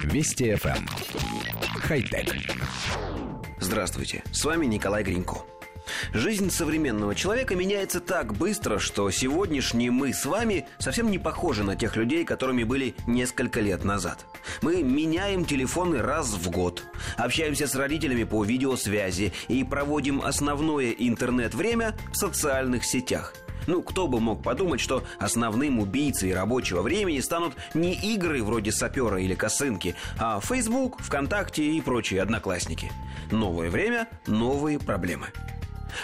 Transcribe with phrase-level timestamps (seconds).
[0.00, 0.76] Вести FM.
[0.76, 0.86] Эм.
[1.80, 2.34] Хай-тек.
[3.60, 5.38] Здравствуйте, с вами Николай Гринько.
[6.12, 11.76] Жизнь современного человека меняется так быстро, что сегодняшние мы с вами совсем не похожи на
[11.76, 14.26] тех людей, которыми были несколько лет назад.
[14.62, 16.84] Мы меняем телефоны раз в год,
[17.16, 23.34] общаемся с родителями по видеосвязи и проводим основное интернет-время в социальных сетях–
[23.66, 29.20] ну, кто бы мог подумать, что основным убийцей рабочего времени станут не игры вроде сапера
[29.20, 32.92] или косынки, а Facebook, ВКонтакте и прочие одноклассники.
[33.30, 35.28] Новое время, новые проблемы.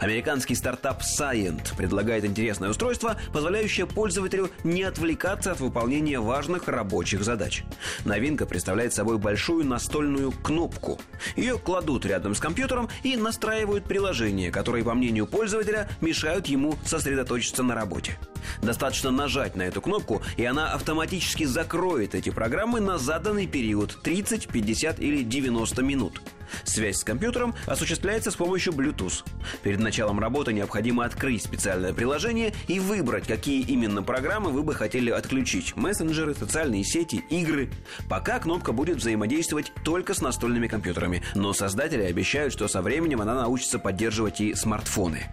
[0.00, 7.64] Американский стартап Scient предлагает интересное устройство, позволяющее пользователю не отвлекаться от выполнения важных рабочих задач.
[8.04, 11.00] Новинка представляет собой большую настольную кнопку.
[11.36, 17.62] Ее кладут рядом с компьютером и настраивают приложения, которые, по мнению пользователя, мешают ему сосредоточиться
[17.62, 18.18] на работе.
[18.62, 24.48] Достаточно нажать на эту кнопку, и она автоматически закроет эти программы на заданный период 30,
[24.48, 26.20] 50 или 90 минут.
[26.64, 29.24] Связь с компьютером осуществляется с помощью Bluetooth.
[29.62, 35.10] Перед началом работы необходимо открыть специальное приложение и выбрать, какие именно программы вы бы хотели
[35.10, 35.76] отключить.
[35.76, 37.70] Мессенджеры, социальные сети, игры.
[38.08, 43.34] Пока кнопка будет взаимодействовать только с настольными компьютерами, но создатели обещают, что со временем она
[43.34, 45.28] научится поддерживать и смартфоны.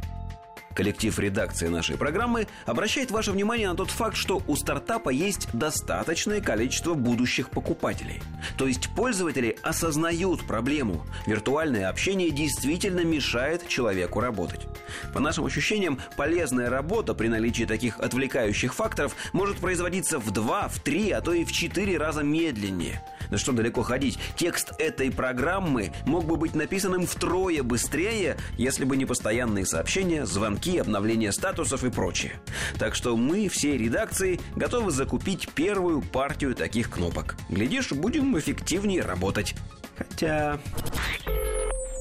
[0.76, 6.42] Коллектив редакции нашей программы обращает ваше внимание на тот факт, что у стартапа есть достаточное
[6.42, 8.22] количество будущих покупателей.
[8.58, 11.06] То есть пользователи осознают проблему.
[11.26, 14.68] Виртуальное общение действительно мешает человеку работать.
[15.14, 20.80] По нашим ощущениям, полезная работа при наличии таких отвлекающих факторов может производиться в 2, в
[20.80, 23.04] 3, а то и в 4 раза медленнее.
[23.32, 28.98] Да что далеко ходить, текст этой программы мог бы быть написанным втрое быстрее, если бы
[28.98, 32.34] не постоянные сообщения, звонки, обновление статусов и прочее.
[32.78, 37.36] Так что мы, все редакции, готовы закупить первую партию таких кнопок.
[37.50, 39.56] Глядишь, будем эффективнее работать.
[39.98, 40.60] Хотя...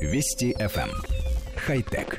[0.01, 0.89] Вести FM.
[0.89, 0.91] Эм.
[1.57, 2.19] Хай-тек.